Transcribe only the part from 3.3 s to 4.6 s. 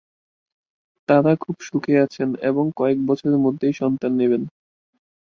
মধ্যেই সন্তান নেবেন।